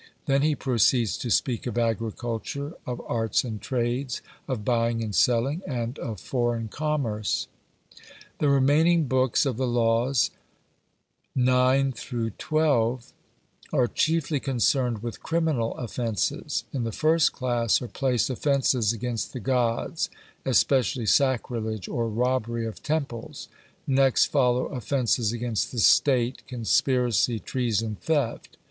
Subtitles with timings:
[0.25, 5.61] Then he proceeds to speak of agriculture, of arts and trades, of buying and selling,
[5.67, 7.47] and of foreign commerce.
[8.39, 10.31] The remaining books of the Laws,
[11.37, 12.59] ix xii,
[13.71, 16.63] are chiefly concerned with criminal offences.
[16.73, 20.09] In the first class are placed offences against the Gods,
[20.45, 23.49] especially sacrilege or robbery of temples:
[23.85, 28.57] next follow offences against the state, conspiracy, treason, theft.